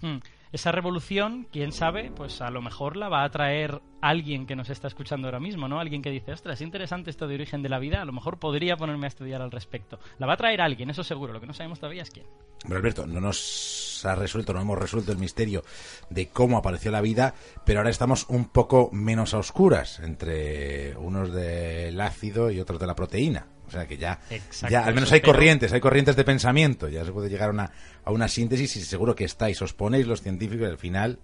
Hmm 0.03 0.19
esa 0.53 0.71
revolución, 0.71 1.47
quién 1.51 1.73
sabe, 1.73 2.13
pues 2.15 2.43
a 2.43 2.51
lo 2.51 2.61
mejor 2.61 2.97
la 2.97 3.09
va 3.09 3.25
a 3.25 3.31
traer 3.31 3.81
alguien 4.03 4.47
que 4.47 4.55
nos 4.55 4.69
está 4.69 4.87
escuchando 4.87 5.27
ahora 5.27 5.41
mismo, 5.41 5.67
¿no? 5.67 5.81
Alguien 5.81 6.03
que 6.03 6.11
dice, 6.11 6.33
ostras, 6.33 6.59
es 6.59 6.61
interesante 6.61 7.09
esto 7.09 7.27
de 7.27 7.35
origen 7.37 7.63
de 7.63 7.71
la 7.71 7.79
vida, 7.79 8.03
a 8.03 8.05
lo 8.05 8.13
mejor 8.13 8.39
podría 8.39 8.77
ponerme 8.77 9.07
a 9.07 9.09
estudiar 9.09 9.41
al 9.41 9.51
respecto. 9.51 9.99
La 10.19 10.27
va 10.27 10.35
a 10.35 10.37
traer 10.37 10.61
alguien, 10.61 10.91
eso 10.91 11.03
seguro, 11.03 11.33
lo 11.33 11.41
que 11.41 11.47
no 11.47 11.55
sabemos 11.55 11.81
todavía 11.81 12.03
es 12.03 12.11
quién. 12.11 12.27
Pero 12.63 12.77
Alberto, 12.77 13.07
no 13.07 13.21
nos 13.21 14.03
ha 14.05 14.15
resuelto, 14.15 14.53
no 14.53 14.61
hemos 14.61 14.79
resuelto 14.79 15.11
el 15.11 15.19
misterio 15.19 15.65
de 16.11 16.29
cómo 16.29 16.59
apareció 16.59 16.91
la 16.91 17.01
vida, 17.01 17.35
pero 17.65 17.81
ahora 17.81 17.91
estamos 17.91 18.27
un 18.29 18.45
poco 18.45 18.91
menos 18.93 19.33
a 19.33 19.39
oscuras 19.39 20.01
entre 20.01 20.95
unos 20.99 21.33
del 21.33 21.99
ácido 22.01 22.51
y 22.51 22.61
otros 22.61 22.79
de 22.79 22.87
la 22.87 22.95
proteína. 22.95 23.47
O 23.67 23.71
sea 23.71 23.87
que 23.87 23.97
ya, 23.97 24.21
ya 24.69 24.85
al 24.85 24.95
menos 24.95 25.11
hay 25.13 25.21
corrientes, 25.21 25.73
hay 25.73 25.81
corrientes 25.81 26.17
de 26.17 26.25
pensamiento, 26.25 26.89
ya 26.89 27.05
se 27.05 27.13
puede 27.13 27.31
llegar 27.31 27.49
a 27.49 27.53
una, 27.53 27.73
a 28.05 28.11
una 28.11 28.29
síntesis 28.29 28.77
y 28.77 28.81
seguro 28.83 29.15
que 29.15 29.25
estáis, 29.25 29.63
os 29.63 29.73
ponéis 29.73 30.07
los 30.07 30.21
científicos 30.21 30.67
y 30.67 30.71
al 30.71 30.79
final, 30.79 31.19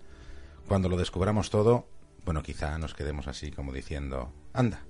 cuando 0.67 0.89
lo 0.89 0.97
descubramos 0.97 1.51
todo, 1.51 1.89
bueno, 2.25 2.43
quizá 2.43 2.79
nos 2.79 2.95
quedemos 2.95 3.27
así 3.29 3.51
como 3.51 3.73
diciendo, 3.73 4.33
anda. 4.53 4.83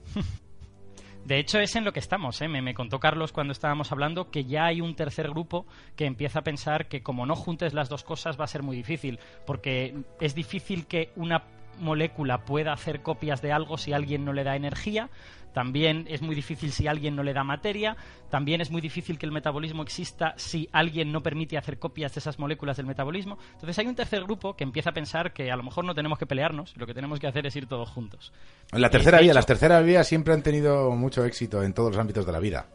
De 1.24 1.38
hecho, 1.38 1.58
es 1.58 1.76
en 1.76 1.84
lo 1.84 1.92
que 1.92 1.98
estamos. 1.98 2.40
¿eh? 2.40 2.48
Me, 2.48 2.62
me, 2.62 2.72
contó 2.72 2.98
Carlos 2.98 3.32
cuando 3.32 3.52
estábamos 3.52 3.92
hablando 3.92 4.30
que 4.30 4.44
ya 4.44 4.64
hay 4.64 4.80
un 4.80 4.94
tercer 4.94 5.28
grupo 5.28 5.66
que 5.94 6.06
empieza 6.06 6.38
a 6.38 6.42
pensar 6.42 6.88
que 6.88 7.02
como 7.02 7.26
no 7.26 7.36
juntes 7.36 7.74
las 7.74 7.90
dos 7.90 8.02
cosas 8.02 8.40
va 8.40 8.44
a 8.44 8.48
ser 8.48 8.62
muy 8.62 8.76
difícil, 8.76 9.18
porque 9.46 9.94
es 10.20 10.34
difícil 10.34 10.86
que 10.86 11.12
una 11.16 11.44
molécula 11.80 12.44
pueda 12.44 12.72
hacer 12.72 13.02
copias 13.02 13.42
de 13.42 13.52
algo 13.52 13.78
si 13.78 13.92
alguien 13.92 14.24
no 14.24 14.32
le 14.32 14.44
da 14.44 14.56
energía, 14.56 15.10
también 15.52 16.06
es 16.08 16.22
muy 16.22 16.34
difícil 16.34 16.72
si 16.72 16.86
alguien 16.86 17.16
no 17.16 17.22
le 17.22 17.32
da 17.32 17.42
materia, 17.42 17.96
también 18.30 18.60
es 18.60 18.70
muy 18.70 18.80
difícil 18.80 19.18
que 19.18 19.26
el 19.26 19.32
metabolismo 19.32 19.82
exista 19.82 20.34
si 20.36 20.68
alguien 20.72 21.10
no 21.10 21.22
permite 21.22 21.58
hacer 21.58 21.78
copias 21.78 22.14
de 22.14 22.20
esas 22.20 22.38
moléculas 22.38 22.76
del 22.76 22.86
metabolismo. 22.86 23.38
Entonces 23.54 23.78
hay 23.78 23.86
un 23.86 23.94
tercer 23.94 24.22
grupo 24.22 24.54
que 24.54 24.64
empieza 24.64 24.90
a 24.90 24.92
pensar 24.92 25.32
que 25.32 25.50
a 25.50 25.56
lo 25.56 25.62
mejor 25.62 25.84
no 25.84 25.94
tenemos 25.94 26.18
que 26.18 26.26
pelearnos, 26.26 26.76
lo 26.76 26.86
que 26.86 26.94
tenemos 26.94 27.18
que 27.18 27.26
hacer 27.26 27.46
es 27.46 27.56
ir 27.56 27.66
todos 27.66 27.88
juntos. 27.88 28.32
La 28.72 28.90
tercera 28.90 29.20
vía, 29.20 29.34
las 29.34 29.46
terceras 29.46 29.84
vías 29.84 30.06
siempre 30.06 30.34
han 30.34 30.42
tenido 30.42 30.90
mucho 30.92 31.24
éxito 31.24 31.62
en 31.62 31.72
todos 31.72 31.90
los 31.90 32.00
ámbitos 32.00 32.26
de 32.26 32.32
la 32.32 32.38
vida. 32.38 32.66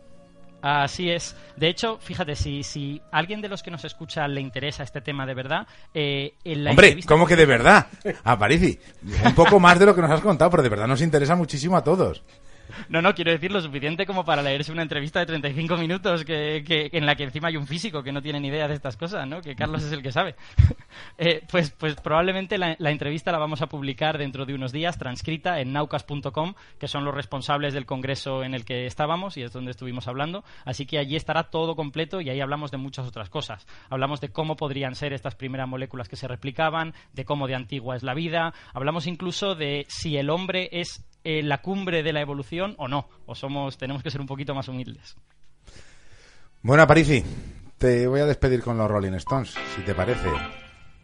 Así 0.63 1.11
es. 1.11 1.35
De 1.57 1.67
hecho, 1.67 1.97
fíjate, 1.99 2.37
si, 2.37 2.63
si 2.63 3.01
alguien 3.11 3.41
de 3.41 3.49
los 3.49 3.61
que 3.61 3.69
nos 3.69 3.83
escucha 3.83 4.25
le 4.29 4.39
interesa 4.39 4.83
este 4.83 5.01
tema 5.01 5.25
de 5.25 5.33
verdad, 5.33 5.67
eh, 5.93 6.35
Hombre, 6.69 6.99
¿cómo 7.05 7.27
que 7.27 7.35
de 7.35 7.45
verdad? 7.45 7.87
Aparici, 8.23 8.79
un 9.25 9.35
poco 9.35 9.59
más 9.59 9.77
de 9.77 9.85
lo 9.85 9.93
que 9.93 9.99
nos 9.99 10.09
has 10.09 10.21
contado, 10.21 10.49
pero 10.49 10.63
de 10.63 10.69
verdad 10.69 10.87
nos 10.87 11.01
interesa 11.01 11.35
muchísimo 11.35 11.75
a 11.75 11.83
todos. 11.83 12.23
No, 12.89 13.01
no, 13.01 13.13
quiero 13.13 13.31
decir 13.31 13.51
lo 13.51 13.61
suficiente 13.61 14.05
como 14.05 14.25
para 14.25 14.41
leerse 14.41 14.71
una 14.71 14.81
entrevista 14.81 15.19
de 15.19 15.25
35 15.25 15.77
minutos 15.77 16.23
que, 16.25 16.89
en 16.91 17.05
la 17.05 17.15
que 17.15 17.23
encima 17.23 17.49
hay 17.49 17.57
un 17.57 17.67
físico 17.67 18.03
que 18.03 18.11
no 18.11 18.21
tiene 18.21 18.39
ni 18.39 18.47
idea 18.47 18.67
de 18.67 18.73
estas 18.73 18.97
cosas, 18.97 19.27
¿no? 19.27 19.41
Que 19.41 19.55
Carlos 19.55 19.83
es 19.83 19.91
el 19.91 20.01
que 20.01 20.11
sabe. 20.11 20.35
Eh, 21.17 21.43
pues, 21.49 21.71
pues 21.71 21.95
probablemente 21.95 22.57
la, 22.57 22.75
entrevista 22.79 23.31
la 23.31 23.37
vamos 23.37 23.61
a 23.61 23.67
publicar 23.67 24.17
dentro 24.17 24.45
de 24.45 24.53
unos 24.53 24.71
días, 24.71 24.97
transcrita 24.97 25.59
en 25.59 25.73
naucas.com, 25.73 26.53
que 26.79 26.87
son 26.87 27.03
los 27.05 27.13
responsables 27.13 27.73
del 27.73 27.85
congreso 27.85 28.43
en 28.43 28.53
el 28.53 28.65
que 28.65 28.85
estábamos 28.85 29.37
y 29.37 29.43
es 29.43 29.51
donde 29.51 29.71
estuvimos 29.71 30.07
hablando. 30.07 30.43
Así 30.65 30.85
que 30.85 30.97
allí 30.99 31.15
estará 31.15 31.45
todo 31.45 31.75
completo 31.75 32.21
y 32.21 32.29
ahí 32.29 32.41
hablamos 32.41 32.71
de 32.71 32.77
muchas 32.77 33.07
otras 33.07 33.29
cosas. 33.29 33.65
Hablamos 33.89 34.21
de 34.21 34.29
cómo 34.29 34.55
podrían 34.55 34.95
ser 34.95 35.13
estas 35.13 35.35
primeras 35.35 35.67
moléculas 35.67 36.07
que 36.07 36.15
se 36.15 36.27
replicaban, 36.27 36.93
de 37.13 37.25
cómo 37.25 37.47
de 37.47 37.55
antigua 37.55 37.95
es 37.95 38.03
la 38.03 38.13
vida. 38.13 38.53
Hablamos 38.73 39.07
incluso 39.07 39.55
de 39.55 39.85
si 39.89 40.17
el 40.17 40.29
hombre 40.29 40.69
es 40.71 41.05
eh, 41.23 41.41
la 41.43 41.61
cumbre 41.61 42.03
de 42.03 42.13
la 42.13 42.21
evolución 42.21 42.75
o 42.77 42.87
no, 42.87 43.07
o 43.25 43.35
somos 43.35 43.77
tenemos 43.77 44.03
que 44.03 44.11
ser 44.11 44.21
un 44.21 44.27
poquito 44.27 44.53
más 44.53 44.67
humildes. 44.67 45.15
Bueno, 46.61 46.87
Parisi, 46.87 47.23
te 47.77 48.07
voy 48.07 48.21
a 48.21 48.25
despedir 48.25 48.61
con 48.61 48.77
los 48.77 48.89
Rolling 48.89 49.13
Stones, 49.13 49.55
si 49.75 49.81
te 49.81 49.93
parece. 49.93 50.29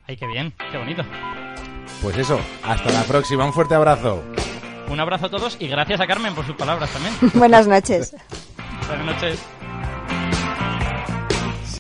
Ay, 0.08 0.16
qué 0.16 0.26
bien, 0.26 0.54
qué 0.72 0.78
bonito. 0.78 1.04
Pues 2.02 2.18
eso, 2.18 2.40
hasta 2.64 2.92
la 2.92 3.04
próxima, 3.04 3.46
un 3.46 3.54
fuerte 3.54 3.76
abrazo. 3.76 4.24
Un 4.90 5.00
abrazo 5.00 5.28
a 5.28 5.30
todos 5.30 5.58
y 5.60 5.68
gracias 5.68 6.02
a 6.02 6.08
Carmen 6.08 6.34
por 6.34 6.46
sus 6.46 6.56
palabras 6.56 6.92
también. 6.92 7.14
Buenas 7.34 7.68
noches. 7.68 8.16
Buenas 8.88 9.06
noches. 9.06 9.59